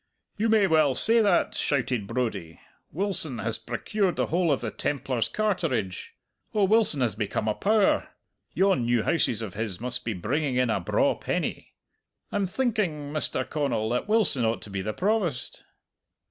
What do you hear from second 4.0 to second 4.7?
the whole of